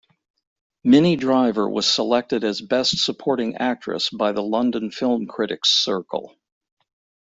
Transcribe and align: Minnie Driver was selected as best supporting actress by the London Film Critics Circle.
Minnie 0.83 1.15
Driver 1.15 1.69
was 1.69 1.85
selected 1.85 2.43
as 2.43 2.59
best 2.59 2.97
supporting 3.05 3.57
actress 3.57 4.09
by 4.09 4.31
the 4.31 4.41
London 4.41 4.89
Film 4.89 5.27
Critics 5.27 5.69
Circle. 5.69 6.35